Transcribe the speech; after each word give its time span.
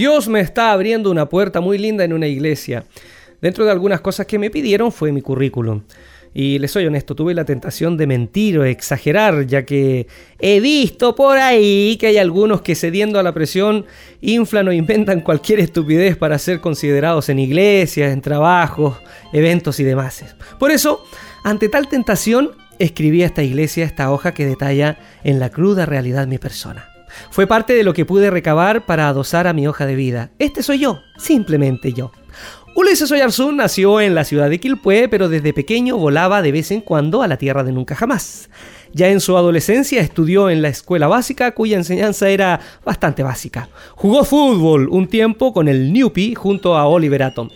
Dios 0.00 0.28
me 0.28 0.40
está 0.40 0.72
abriendo 0.72 1.10
una 1.10 1.28
puerta 1.28 1.60
muy 1.60 1.76
linda 1.76 2.04
en 2.04 2.14
una 2.14 2.26
iglesia. 2.26 2.84
Dentro 3.42 3.66
de 3.66 3.70
algunas 3.70 4.00
cosas 4.00 4.24
que 4.24 4.38
me 4.38 4.48
pidieron 4.48 4.92
fue 4.92 5.12
mi 5.12 5.20
currículum. 5.20 5.82
Y 6.32 6.58
les 6.58 6.70
soy 6.70 6.86
honesto, 6.86 7.14
tuve 7.14 7.34
la 7.34 7.44
tentación 7.44 7.98
de 7.98 8.06
mentir 8.06 8.58
o 8.58 8.64
exagerar, 8.64 9.46
ya 9.46 9.66
que 9.66 10.06
he 10.38 10.58
visto 10.58 11.14
por 11.14 11.36
ahí 11.36 11.98
que 12.00 12.06
hay 12.06 12.16
algunos 12.16 12.62
que 12.62 12.76
cediendo 12.76 13.18
a 13.18 13.22
la 13.22 13.34
presión 13.34 13.84
inflan 14.22 14.68
o 14.68 14.72
inventan 14.72 15.20
cualquier 15.20 15.60
estupidez 15.60 16.16
para 16.16 16.38
ser 16.38 16.62
considerados 16.62 17.28
en 17.28 17.38
iglesias, 17.38 18.10
en 18.10 18.22
trabajos, 18.22 18.96
eventos 19.34 19.80
y 19.80 19.84
demás. 19.84 20.24
Por 20.58 20.70
eso, 20.70 21.04
ante 21.44 21.68
tal 21.68 21.90
tentación, 21.90 22.52
escribí 22.78 23.22
a 23.22 23.26
esta 23.26 23.42
iglesia 23.42 23.84
esta 23.84 24.10
hoja 24.10 24.32
que 24.32 24.46
detalla 24.46 24.98
en 25.24 25.38
la 25.38 25.50
cruda 25.50 25.84
realidad 25.84 26.26
mi 26.26 26.38
persona. 26.38 26.89
Fue 27.30 27.46
parte 27.46 27.72
de 27.72 27.84
lo 27.84 27.94
que 27.94 28.04
pude 28.04 28.30
recabar 28.30 28.86
para 28.86 29.08
adosar 29.08 29.46
a 29.46 29.52
mi 29.52 29.66
hoja 29.66 29.86
de 29.86 29.94
vida. 29.94 30.30
Este 30.38 30.62
soy 30.62 30.78
yo, 30.80 31.00
simplemente 31.18 31.92
yo. 31.92 32.12
Ulises 32.76 33.10
Oyarzún 33.10 33.56
nació 33.56 34.00
en 34.00 34.14
la 34.14 34.24
ciudad 34.24 34.48
de 34.48 34.60
Quilpué, 34.60 35.08
pero 35.08 35.28
desde 35.28 35.52
pequeño 35.52 35.96
volaba 35.98 36.40
de 36.40 36.52
vez 36.52 36.70
en 36.70 36.80
cuando 36.80 37.20
a 37.22 37.26
la 37.26 37.36
tierra 37.36 37.64
de 37.64 37.72
nunca 37.72 37.96
jamás. 37.96 38.48
Ya 38.92 39.08
en 39.08 39.20
su 39.20 39.36
adolescencia 39.36 40.00
estudió 40.00 40.50
en 40.50 40.62
la 40.62 40.68
escuela 40.68 41.08
básica, 41.08 41.52
cuya 41.52 41.76
enseñanza 41.76 42.28
era 42.28 42.60
bastante 42.84 43.22
básica. 43.22 43.68
Jugó 43.96 44.24
fútbol 44.24 44.88
un 44.88 45.08
tiempo 45.08 45.52
con 45.52 45.68
el 45.68 45.92
Newpie 45.92 46.34
junto 46.34 46.76
a 46.76 46.86
Oliver 46.86 47.24
Atom. 47.24 47.50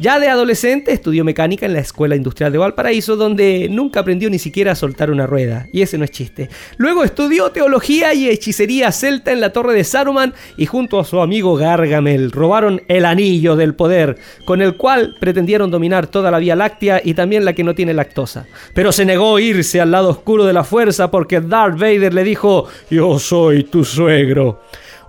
Ya 0.00 0.20
de 0.20 0.28
adolescente 0.28 0.92
estudió 0.92 1.24
mecánica 1.24 1.66
en 1.66 1.72
la 1.72 1.80
Escuela 1.80 2.14
Industrial 2.14 2.52
de 2.52 2.58
Valparaíso, 2.58 3.16
donde 3.16 3.66
nunca 3.68 3.98
aprendió 3.98 4.30
ni 4.30 4.38
siquiera 4.38 4.70
a 4.70 4.76
soltar 4.76 5.10
una 5.10 5.26
rueda, 5.26 5.66
y 5.72 5.82
ese 5.82 5.98
no 5.98 6.04
es 6.04 6.12
chiste. 6.12 6.48
Luego 6.76 7.02
estudió 7.02 7.50
teología 7.50 8.14
y 8.14 8.28
hechicería 8.28 8.92
celta 8.92 9.32
en 9.32 9.40
la 9.40 9.52
Torre 9.52 9.74
de 9.74 9.82
Saruman 9.82 10.34
y 10.56 10.66
junto 10.66 11.00
a 11.00 11.04
su 11.04 11.20
amigo 11.20 11.56
Gargamel 11.56 12.30
robaron 12.30 12.80
el 12.86 13.04
anillo 13.04 13.56
del 13.56 13.74
poder, 13.74 14.18
con 14.44 14.62
el 14.62 14.76
cual 14.76 15.16
pretendieron 15.18 15.72
dominar 15.72 16.06
toda 16.06 16.30
la 16.30 16.38
Vía 16.38 16.54
Láctea 16.54 17.00
y 17.04 17.14
también 17.14 17.44
la 17.44 17.54
que 17.54 17.64
no 17.64 17.74
tiene 17.74 17.92
lactosa. 17.92 18.46
Pero 18.74 18.92
se 18.92 19.04
negó 19.04 19.34
a 19.34 19.40
irse 19.40 19.80
al 19.80 19.90
lado 19.90 20.10
oscuro 20.10 20.44
de 20.44 20.52
la 20.52 20.62
fuerza 20.62 21.10
porque 21.10 21.40
Darth 21.40 21.76
Vader 21.76 22.14
le 22.14 22.22
dijo, 22.22 22.68
yo 22.88 23.18
soy 23.18 23.64
tu 23.64 23.84
suegro. 23.84 24.60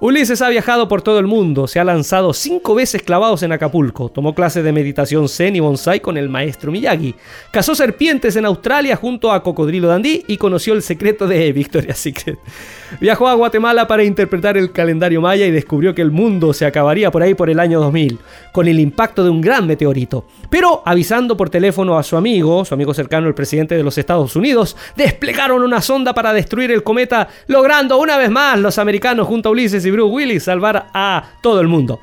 Ulises 0.02 0.42
ha 0.42 0.47
viajado 0.47 0.88
por 0.88 1.02
todo 1.02 1.19
el 1.19 1.28
mundo, 1.28 1.67
se 1.67 1.78
ha 1.78 1.83
lanzado 1.83 2.31
cinco 2.31 2.73
veces 2.73 3.03
clavados 3.03 3.44
en 3.44 3.52
Acapulco, 3.52 4.08
tomó 4.08 4.33
clases 4.33 4.64
de 4.64 4.72
meditación 4.72 5.28
zen 5.28 5.58
y 5.58 5.59
bonsai 5.59 6.00
con 6.00 6.16
el 6.16 6.30
maestro 6.30 6.72
Miyagi, 6.72 7.16
cazó 7.52 7.75
serpientes 7.75 8.38
en 8.38 8.45
Australia 8.45 8.95
junto 8.95 9.30
a 9.30 9.44
Cocodrilo 9.44 9.89
Dandy 9.89 10.23
y 10.25 10.38
conoció 10.38 10.73
el 10.73 10.83
secreto 10.83 11.27
de 11.27 11.52
Victoria's 11.59 11.97
Secret. 11.97 12.39
Viajó 13.02 13.27
a 13.27 13.33
Guatemala 13.33 13.88
para 13.88 14.05
interpretar 14.05 14.58
el 14.58 14.72
calendario 14.72 15.20
maya 15.20 15.45
y 15.45 15.52
descubrió 15.52 15.94
que 15.94 16.02
el 16.02 16.11
mundo 16.11 16.53
se 16.53 16.66
acabaría 16.66 17.11
por 17.11 17.22
ahí 17.22 17.33
por 17.33 17.50
el 17.50 17.59
año 17.59 17.81
2000, 17.81 18.20
con 18.53 18.70
el 18.70 18.80
impacto 18.80 19.25
de 19.25 19.30
un 19.30 19.42
gran 19.42 19.67
meteorito. 19.67 20.25
Pero 20.50 20.81
avisando 20.86 21.36
por 21.36 21.50
teléfono 21.50 21.97
a 21.97 22.03
su 22.03 22.16
amigo, 22.16 22.64
su 22.64 22.73
amigo 22.73 22.94
cercano, 22.94 23.27
el 23.27 23.36
presidente 23.36 23.75
de 23.75 23.83
los 23.83 23.97
Estados 23.97 24.33
Unidos, 24.38 24.77
desplegaron 24.95 25.61
una 25.61 25.82
sonda 25.82 26.14
para 26.14 26.32
destruir 26.32 26.71
el 26.71 26.83
cometa, 26.83 27.27
logrando 27.48 27.98
una 27.98 28.17
vez 28.17 28.32
más 28.32 28.58
los 28.58 28.80
americanos 28.80 29.27
junto 29.27 29.49
a 29.49 29.52
Ulises 29.52 29.86
y 29.86 29.89
Bruce 29.92 30.14
Willis 30.14 30.44
salvar 30.44 30.88
a 30.94 31.32
todo 31.42 31.61
el 31.61 31.67
mundo. 31.67 32.00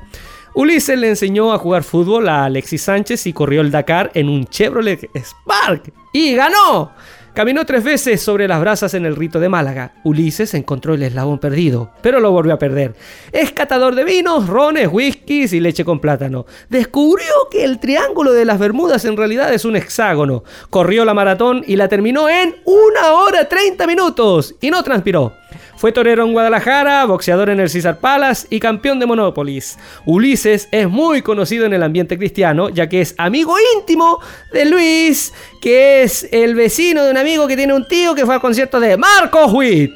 Ulises 0.53 0.97
le 0.97 1.09
enseñó 1.09 1.53
a 1.53 1.59
jugar 1.59 1.83
fútbol 1.83 2.27
a 2.29 2.45
Alexis 2.45 2.81
Sánchez 2.81 3.27
y 3.27 3.33
corrió 3.33 3.61
el 3.61 3.69
Dakar 3.69 4.09
en 4.15 4.27
un 4.27 4.45
Chevrolet 4.47 5.09
Spark. 5.15 5.93
¡Y 6.11 6.33
ganó! 6.33 6.93
Caminó 7.37 7.67
tres 7.67 7.83
veces 7.83 8.19
sobre 8.19 8.47
las 8.47 8.59
brasas 8.59 8.95
en 8.95 9.05
el 9.05 9.15
rito 9.15 9.39
de 9.39 9.47
Málaga. 9.47 9.93
Ulises 10.03 10.55
encontró 10.55 10.95
el 10.95 11.03
eslabón 11.03 11.37
perdido, 11.37 11.91
pero 12.01 12.19
lo 12.19 12.31
volvió 12.31 12.55
a 12.55 12.57
perder. 12.57 12.95
Es 13.31 13.51
catador 13.51 13.93
de 13.93 14.03
vinos, 14.03 14.47
rones, 14.47 14.89
whiskies 14.91 15.53
y 15.53 15.59
leche 15.59 15.85
con 15.85 15.99
plátano. 15.99 16.47
Descubrió 16.67 17.31
que 17.51 17.63
el 17.63 17.79
triángulo 17.79 18.33
de 18.33 18.43
las 18.45 18.57
Bermudas 18.57 19.05
en 19.05 19.15
realidad 19.15 19.53
es 19.53 19.65
un 19.65 19.75
hexágono. 19.75 20.43
Corrió 20.71 21.05
la 21.05 21.13
maratón 21.13 21.63
y 21.67 21.75
la 21.75 21.87
terminó 21.87 22.27
en 22.27 22.55
una 22.65 23.11
hora 23.11 23.47
30 23.47 23.85
minutos 23.85 24.55
y 24.59 24.71
no 24.71 24.81
transpiró. 24.81 25.33
Fue 25.77 25.91
torero 25.91 26.25
en 26.25 26.33
Guadalajara, 26.33 27.05
boxeador 27.05 27.51
en 27.51 27.59
el 27.59 27.69
César 27.69 27.99
Palace 27.99 28.47
y 28.49 28.59
campeón 28.59 28.99
de 28.99 29.05
Monopolis. 29.05 29.77
Ulises 30.07 30.67
es 30.71 30.89
muy 30.89 31.21
conocido 31.21 31.67
en 31.67 31.73
el 31.73 31.83
ambiente 31.83 32.17
cristiano, 32.17 32.69
ya 32.69 32.89
que 32.89 32.99
es 33.01 33.13
amigo 33.19 33.55
íntimo 33.75 34.19
de 34.51 34.65
Luis, 34.65 35.31
que 35.61 36.01
es 36.01 36.27
el 36.31 36.55
vecino 36.55 37.03
de 37.03 37.11
un 37.11 37.17
amigo 37.17 37.47
que 37.47 37.55
tiene 37.55 37.75
un 37.75 37.87
tío 37.87 38.15
que 38.15 38.25
fue 38.25 38.33
al 38.33 38.41
concierto 38.41 38.79
de 38.79 38.97
Marco 38.97 39.45
Witt. 39.51 39.91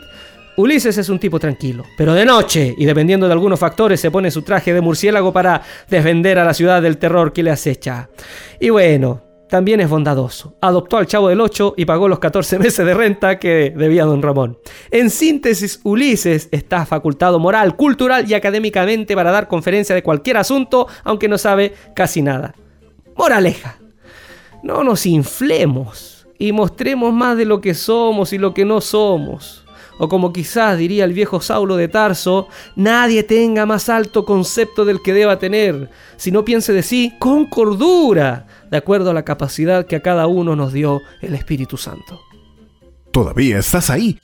Ulises 0.56 1.00
es 1.00 1.10
un 1.10 1.18
tipo 1.18 1.40
tranquilo, 1.40 1.84
pero 1.98 2.14
de 2.14 2.26
noche, 2.26 2.76
y 2.78 2.86
dependiendo 2.86 3.26
de 3.26 3.34
algunos 3.34 3.60
factores, 3.60 4.00
se 4.00 4.12
pone 4.12 4.30
su 4.30 4.44
traje 4.44 4.76
de 4.76 4.82
murciélago 4.82 5.34
para 5.34 5.64
defender 5.90 6.38
a 6.38 6.46
la 6.46 6.54
ciudad 6.54 6.80
del 6.84 7.00
terror 7.00 7.34
que 7.34 7.42
le 7.42 7.50
acecha. 7.50 8.08
Y 8.60 8.70
bueno, 8.70 9.31
también 9.52 9.82
es 9.82 9.90
bondadoso. 9.90 10.56
Adoptó 10.62 10.96
al 10.96 11.08
chavo 11.08 11.28
del 11.28 11.42
8 11.42 11.74
y 11.76 11.84
pagó 11.84 12.08
los 12.08 12.20
14 12.20 12.58
meses 12.60 12.86
de 12.86 12.94
renta 12.94 13.38
que 13.38 13.74
debía 13.76 14.06
don 14.06 14.22
Ramón. 14.22 14.58
En 14.92 15.10
síntesis, 15.10 15.82
Ulises 15.84 16.48
está 16.54 16.86
facultado 16.86 17.38
moral, 17.38 17.76
cultural 17.76 18.32
y 18.32 18.34
académicamente 18.34 19.14
para 19.14 19.30
dar 19.30 19.50
conferencia 19.50 19.94
de 19.94 20.04
cualquier 20.04 20.38
asunto, 20.38 20.88
aunque 21.04 21.28
no 21.28 21.38
sabe 21.38 21.74
casi 21.94 22.22
nada. 22.22 22.56
Moraleja. 23.18 23.78
No 24.64 24.86
nos 24.86 25.06
inflemos 25.06 26.26
y 26.40 26.54
mostremos 26.54 27.14
más 27.14 27.36
de 27.36 27.44
lo 27.44 27.60
que 27.60 27.74
somos 27.74 28.32
y 28.32 28.38
lo 28.38 28.54
que 28.54 28.64
no 28.64 28.80
somos. 28.80 29.66
O 30.04 30.10
como 30.10 30.34
quizás 30.34 30.80
diría 30.80 31.06
el 31.06 31.14
viejo 31.14 31.42
Saulo 31.42 31.78
de 31.78 31.88
Tarso, 31.88 32.48
nadie 32.76 33.22
tenga 33.22 33.68
más 33.68 33.88
alto 33.88 34.26
concepto 34.26 34.84
del 34.84 35.04
que 35.04 35.14
deba 35.14 35.38
tener, 35.38 35.92
sino 36.18 36.44
piense 36.44 36.74
de 36.74 36.82
sí 36.82 37.14
con 37.20 37.46
cordura, 37.46 38.48
de 38.72 38.78
acuerdo 38.78 39.12
a 39.12 39.14
la 39.14 39.24
capacidad 39.24 39.86
que 39.86 39.96
a 39.96 40.02
cada 40.02 40.26
uno 40.26 40.56
nos 40.56 40.74
dio 40.74 41.02
el 41.22 41.36
Espíritu 41.36 41.78
Santo. 41.78 42.20
¿Todavía 43.12 43.60
estás 43.60 43.92
ahí? 43.92 44.18